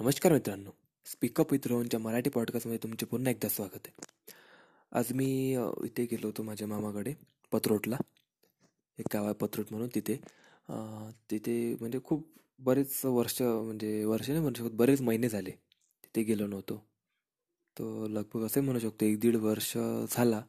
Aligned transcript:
नमस्कार 0.00 0.32
मित्रांनो. 0.32 0.70
Speak up 1.06 1.52
with 1.52 1.66
रोहनच्या 1.66 1.98
मराठी 2.00 2.30
पॉडकास्टमध्ये 2.30 2.78
तुमचे 2.82 3.06
पुन्हा 3.06 3.30
एकदा 3.30 3.48
स्वागत 3.48 3.86
आहे. 3.86 3.92
आज 4.92 5.12
मी 5.14 5.26
इथे 5.84 6.04
गेलो 6.10 6.26
होतो 6.26 6.42
माझ्या 6.42 6.68
मामाकडे 6.68 7.12
पत्रोटला. 7.52 7.96
एक 8.98 9.06
गाव 9.14 9.24
आहे 9.24 9.34
पत्रोट 9.34 9.66
म्हणून 9.70 9.88
तिथे. 9.94 10.16
तिथे 11.30 11.76
म्हणजे 11.80 11.98
खूप 12.04 12.26
बरेच 12.58 13.04
वर्ष 13.04 13.40
म्हणजे 13.42 14.04
वर्ष 14.04 14.28
नाही 14.28 14.40
म्हणू 14.40 14.64
शकत 14.64 14.76
बरेच 14.76 15.00
महिने 15.00 15.28
झाले 15.28 15.50
तिथे 15.50 16.22
गेलो 16.22 16.46
नव्हतो. 16.46 16.82
तो 17.76 18.06
लगभग 18.08 18.46
असे 18.46 18.60
म्हणू 18.60 18.78
शकतो 18.78 19.04
एक 19.04 19.20
दीड 19.20 19.36
वर्ष 19.36 19.76
झाला 20.10 20.42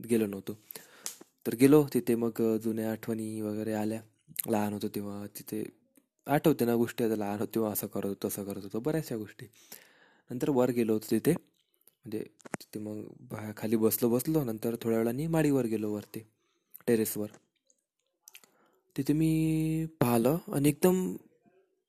गेलो 0.00 0.26
नव्हतो. 0.26 0.58
तर 1.46 1.54
गेलो 1.54 1.86
तिथे 1.94 2.14
मग 2.14 2.42
जुन्या 2.62 2.90
आठवणी 2.92 3.40
वगैरे 3.40 3.72
आल्या. 3.72 4.00
लहान 4.46 4.72
होतो 4.72 4.88
तेव्हा 4.88 5.26
तिथे 5.38 5.64
आठवते 6.26 6.64
ना 6.64 6.74
गोष्टी 6.76 7.04
आता 7.04 7.16
लहान 7.16 7.38
होती 7.40 7.60
असं 7.66 7.86
करत 7.86 8.06
होतो 8.06 8.28
तसं 8.28 8.44
करत 8.44 8.62
होतो 8.62 8.80
बऱ्याचशा 8.80 9.16
गोष्टी. 9.16 9.46
नंतर 10.30 10.50
वर 10.50 10.70
गेलो 10.76 10.92
होतो 10.92 11.10
तिथे 11.10 11.32
म्हणजे 11.32 12.22
तिथे 12.60 12.80
मग 12.80 13.50
खाली 13.56 13.76
बसलो 13.76 14.08
बसलो 14.10 14.42
नंतर 14.44 14.76
थोड्या 14.82 14.98
वेळाने 14.98 15.26
माडीवर 15.26 15.66
गेलो 15.66 15.92
वरती 15.92 16.20
टेरेसवर. 16.86 17.26
तिथे 18.96 19.12
मी 19.12 19.86
पाहिलं 20.00 20.36
आणि 20.54 20.68
एकदम 20.68 21.14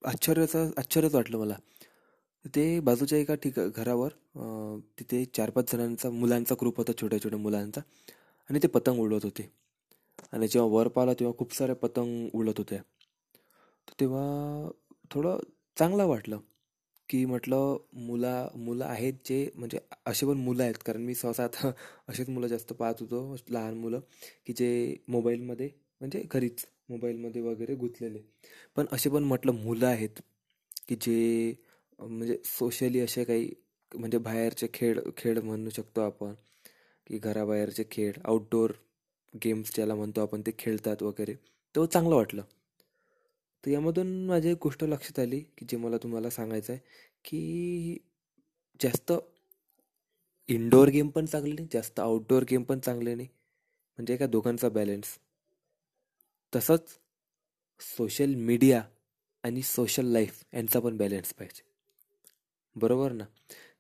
आश्चर्याचं 0.02 0.70
आश्चर्यच 0.78 1.16
वाटलं 1.16 1.38
मला. 1.38 1.56
तिथे 2.45 2.80
बाजूच्या 2.80 3.17
एका 3.20 3.36
ठिका 3.36 3.66
घरावर 3.76 4.09
तिथे 5.00 5.23
चार 5.36 5.50
पाच 5.50 5.72
जणांचा 5.72 6.09
मुलांचा 6.09 6.56
ग्रुप 6.62 6.78
होता 6.78 6.92
छोट्या 7.02 7.20
छोट्या 7.23 7.40
मुलांचा 7.40 7.81
आणि 8.50 8.59
ते 8.64 8.67
पतंग 8.67 9.00
उडवत 9.00 9.23
होते. 9.23 9.50
आणि 10.31 10.48
जेव्हा 10.48 10.70
वर 10.72 10.88
पाहिलं 10.88 11.14
तेव्हा 11.20 11.38
खूप 11.40 11.54
साऱ्या 11.56 11.76
पतंग 11.76 12.30
उडत 12.34 12.58
होत्या. 12.58 12.80
तेव्हा 14.00 14.70
थोडं 15.12 15.38
चांगलं 15.78 16.06
वाटलं 16.08 16.40
की 17.10 17.24
म्हटलं 17.26 17.78
मुला 17.98 18.48
मुलं 18.56 18.86
आहेत 18.86 19.14
जे 19.26 19.50
म्हणजे 19.56 19.80
असे 20.06 20.26
पण 20.26 20.38
मुलं 20.38 20.64
आहेत. 20.64 20.76
कारण 20.86 21.02
मी 21.02 21.16
सहसा 21.16 21.44
आता 21.44 21.72
असेच 22.09 22.30
मुलं 22.30 22.48
जास्त 22.48 22.73
पाहत 22.73 23.02
होतो 23.02 23.36
लहान 23.50 23.78
मुलं 23.78 24.00
की 24.45 24.53
जे 24.53 24.70
मोबाईलमध्ये 25.08 25.70
म्हणजे 26.02 26.23
घरीच 26.31 26.66
मोबाईलमध्ये 26.90 27.42
वगैरे 27.42 27.75
गुंतलेले. 27.75 28.20
पण 28.75 28.86
असे 28.92 29.09
पण 29.09 29.23
म्हटलं 29.23 29.52
मुलं 29.53 29.88
आहेत 29.88 30.20
की 30.88 30.95
जे 31.02 31.53
म्हणजे 32.00 32.38
सोशली 32.45 33.00
असे 33.00 33.23
काही 33.23 33.50
म्हणजे 33.92 34.18
बाहेरचे 34.18 34.68
खेळ 34.73 35.00
खेळ 35.18 35.40
म्हणू 35.42 35.70
शकतो 35.70 36.02
आपण 36.02 36.34
की 37.08 37.18
घराबाहेरचे 37.18 37.84
खेळ 37.92 38.12
आउटडोअर 38.25 38.72
गेम्स 39.34 39.72
ज्याला 39.75 39.95
म्हणतो 39.95 40.22
आपण 40.22 40.42
ते 40.42 40.52
खेळतात 40.59 41.03
वगैरे. 41.03 41.36
तो 41.75 41.86
चांगलं 41.86 42.16
वाटलं. 42.16 42.42
तर 43.68 43.72
यामधून 43.72 44.26
माझी 44.26 44.50
एक 44.50 44.58
गोष्ट 44.64 44.84
लक्षात 44.84 45.20
आली 45.20 45.40
की 45.58 45.66
जे 45.70 45.78
मला 45.78 45.98
तुम्हाला 45.98 46.30
सांगायचं 46.30 46.73
आहे 46.73 46.80
की 47.26 47.98
जास्त 48.80 49.12
इनडोअर 50.50 50.90
गेम 50.90 51.08
पण 51.08 51.26
चांगले 51.26 51.54
नाही 51.54 51.68
जास्त 51.74 52.00
आउटडोअर 52.00 52.44
गेम 52.50 52.64
पण 52.64 52.80
चांगले 52.80 53.16
नाही. 53.16 53.28
म्हणजे 53.98 54.14
एका 54.14 54.28
दोघांचा 54.28 54.70
बॅलन्स 54.70 55.18
तसंच 56.54 56.98
सोशल 57.98 58.36
मीडिया 58.36 58.82
आणि 59.44 59.62
सोशल 59.62 60.06
लाईफ 60.06 60.44
यांचा 60.54 60.80
पण 60.80 60.98
बॅलन्स 60.98 61.34
पाहिजे. 61.34 61.64
बरोबर 62.76 63.12
ना? 63.12 63.26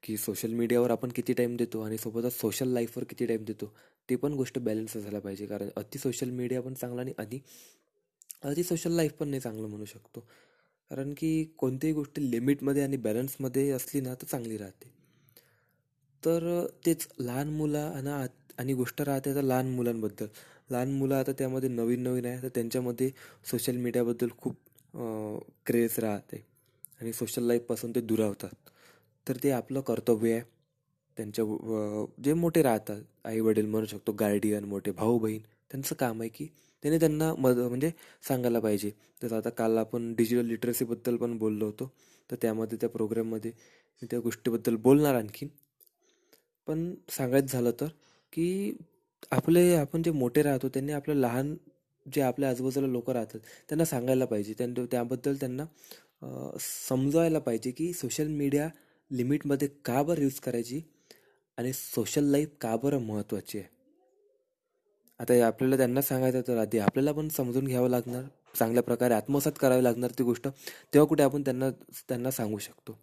की 0.03 0.17
सोशल 0.17 0.53
मीडियावर 0.53 0.91
आपण 0.91 1.11
किती 1.15 1.33
टाईम 1.33 1.55
देतो 1.55 1.81
आणि 1.81 1.97
सोबतच 1.97 2.39
सोशल 2.39 2.67
लाईफवर 2.67 3.03
किती 3.03 3.25
टाईम 3.25 3.43
देतो 3.43 3.73
ते 4.09 4.15
पण 4.15 4.33
गोष्ट 4.33 4.59
बॅलन्स 4.59 4.97
असायला 4.97 5.19
पाहिजे. 5.19 5.45
कारण 5.45 5.69
अति 5.75 5.99
सोशल 5.99 6.29
मीडिया 6.29 6.61
पण 6.61 6.73
चांगला 6.73 7.03
नाही 7.03 7.15
आणि 7.17 7.39
अगदी 8.43 8.63
सोशल 8.63 8.91
लाईफ 8.91 9.13
पण 9.19 9.27
नाही 9.29 9.41
चांगलं 9.41 9.67
म्हणू 9.67 9.85
शकतो. 9.85 10.19
कारण 10.91 11.13
की 11.17 11.43
कोणतीही 11.57 11.93
गोष्ट 11.93 12.19
लिमिटमध्ये 12.19 12.83
आणि 12.83 12.97
बॅलन्समध्ये 12.97 13.69
असली 13.71 14.01
ना 14.01 14.13
तर 14.21 14.25
चांगली 14.25 14.57
राहते. 14.57 14.91
तर 16.23 16.65
तेच 16.85 17.07
लहान 17.19 17.49
मुलं 17.55 18.27
आणि 18.59 18.73
गोष्ट 18.73 19.01
राहते 19.01 19.31
आता 19.31 19.41
लहान 19.41 19.67
मुलांबद्दल. 19.75 20.27
लहान 20.71 20.91
मुलं 20.97 21.15
आता 21.15 21.31
त्यामध्ये 21.39 21.69
नवीन 21.69 22.01
नवीन 22.03 22.25
आहे 22.25 22.41
तर 22.43 22.47
त्यांच्यामध्ये 22.55 23.09
सोशल 23.51 23.77
मीडियाबद्दल 23.77 24.29
खूप 24.37 24.55
क्रेज 25.65 25.99
राहते. 25.99 26.43
आणि 26.99 27.11
सोशल 27.13 27.43
लाईफपासून 27.47 27.91
ते 27.95 28.01
दुरावतात 28.01 28.69
तर 29.27 29.37
ते 29.43 29.51
आपलं 29.51 29.81
कर्तव्य 29.87 30.31
आहे. 30.33 30.41
त्यांच्या 31.17 31.45
जे 32.23 32.33
मोठे 32.33 32.61
राहतात 32.63 33.01
आई 33.25 33.39
वडील 33.39 33.65
म्हणू 33.65 33.85
शकतो 33.85 34.11
गार्डियन 34.19 34.63
मोठे 34.65 34.91
भाऊ 34.91 35.17
बहीण 35.19 35.41
त्यांचं 35.71 35.95
काम 35.99 36.21
आहे 36.21 36.29
की 36.29 36.47
त्याने 36.83 36.99
त्यांना 36.99 37.33
मद 37.35 37.57
म्हणजे 37.59 37.91
सांगायला 38.27 38.59
पाहिजे. 38.59 38.91
जसं 39.23 39.35
आता 39.37 39.49
काल 39.49 39.77
आपण 39.77 40.13
डिजिटल 40.15 40.45
लिटरसीबद्दल 40.45 41.15
पण 41.17 41.37
बोललो 41.37 41.65
होतो. 41.65 41.91
तर 42.29 42.35
त्यामध्ये 42.41 42.77
त्या 42.81 42.89
प्रोग्राममध्ये 42.89 43.51
मी 44.01 44.07
त्या 44.11 44.19
गोष्टीबद्दल 44.19 44.75
बोलणार 44.75 45.15
आणखीन. 45.15 45.49
पण 46.67 46.93
सांगायचं 47.09 47.47
झालं 47.47 47.71
तर 47.81 47.87
की 48.33 48.73
आपले 49.31 49.73
आपण 49.75 50.01
जे 50.03 50.11
मोठे 50.11 50.41
राहतो 50.43 50.69
त्यांनी 50.69 50.91
आपलं 50.91 51.15
लहान 51.15 51.55
जे 52.05 52.21
आपल्या 52.21 52.49
आजूबाजूला 52.49 52.87
लोक 52.87 53.09
राहतात 53.09 53.39
त्यांना 53.69 53.85
सांगायला 53.85 54.25
पाहिजे. 54.25 54.53
त्यांना 54.57 54.85
त्याबद्दल 54.91 55.35
त्यांना 55.35 55.65
समजवायला 56.59 57.39
पाहिजे 57.39 57.71
की 57.71 57.91
सोशल 57.93 58.27
मीडिया 58.27 58.69
लिमिटमध्ये 59.11 59.67
का 59.85 60.01
बरं 60.03 60.21
यूज 60.21 60.39
करायची? 60.39 60.81
आणि 61.57 61.73
सोशल 61.73 62.23
लाईफ 62.23 62.49
का 62.61 62.75
बरं 62.75 63.01
महत्त्वाची 63.01 63.57
आहे? 63.59 63.67
आता 65.19 65.47
आपल्याला 65.47 65.77
त्यांना 65.77 66.01
सांगायचं 66.01 66.41
तर 66.41 66.57
आधी 66.57 66.77
आपल्याला 66.77 67.11
पण 67.11 67.27
समजून 67.27 67.65
घ्यावं 67.65 67.89
लागणार 67.89 68.23
चांगल्या 68.55 68.83
प्रकारे 68.83 69.13
आत्मसात 69.13 69.51
करावी 69.59 69.83
लागणार 69.83 70.11
ती 70.11 70.23
गोष्ट 70.23 70.47
तेव्हा 70.93 71.07
कुठे 71.07 71.23
आपण 71.23 71.41
त्यांना 71.41 71.69
त्यांना 72.07 72.31
सांगू 72.31 72.57
शकतो. 72.57 72.99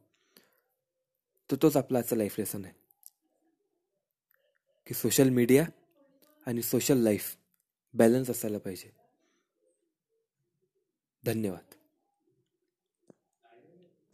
तर 1.51 1.57
तोच 1.63 1.77
आपला 1.77 1.99
आजचा 1.99 2.17
लाईफ 2.17 2.35
लेसन 2.39 2.65
आहे. 2.65 2.75
की 4.87 4.95
सोशल 4.95 5.29
मीडिया 5.29 5.67
आणि 6.47 6.63
सोशल 6.63 6.97
लाईफ 6.97 7.37
बॅलन्स 7.95 8.31
असायला 8.31 8.59
पाहिजे. 8.59 8.91
धन्यवाद. 11.25 11.75